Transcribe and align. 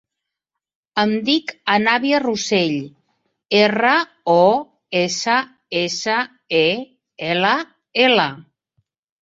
Em 1.01 1.11
dic 1.25 1.51
Anabia 1.73 2.21
Rossell: 2.23 2.73
erra, 3.59 3.93
o, 4.37 4.39
essa, 5.05 5.37
essa, 5.83 6.19
e, 6.65 6.67
ela, 7.33 7.57
ela. 8.09 8.29